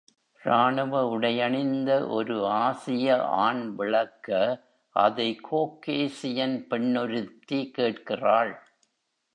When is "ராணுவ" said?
0.43-1.07